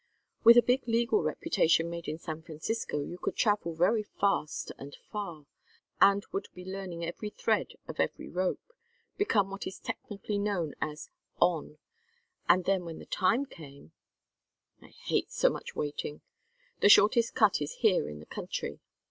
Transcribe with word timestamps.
"With 0.43 0.57
a 0.57 0.63
big 0.63 0.87
legal 0.87 1.21
reputation 1.21 1.87
made 1.87 2.07
in 2.07 2.17
San 2.17 2.41
Francisco 2.41 3.01
you 3.03 3.19
could 3.19 3.35
travel 3.35 3.75
very 3.75 4.01
fast 4.01 4.71
and 4.79 4.97
far. 5.11 5.45
And 6.01 6.23
you 6.23 6.27
would 6.31 6.47
be 6.55 6.65
learning 6.65 7.05
every 7.05 7.29
thread 7.29 7.73
of 7.87 7.99
every 7.99 8.27
rope, 8.27 8.73
become 9.17 9.51
what 9.51 9.67
is 9.67 9.77
technically 9.77 10.39
known 10.39 10.73
as 10.81 11.11
'on'; 11.39 11.77
and 12.49 12.65
then 12.65 12.83
when 12.83 12.97
the 12.97 13.05
time 13.05 13.45
came" 13.45 13.91
"I 14.81 14.87
hate 14.87 15.29
so 15.31 15.51
much 15.51 15.75
waiting! 15.75 16.21
The 16.79 16.89
shortest 16.89 17.35
cut 17.35 17.61
is 17.61 17.73
here 17.83 18.09
in 18.09 18.17
the 18.19 18.25
country. 18.25 18.79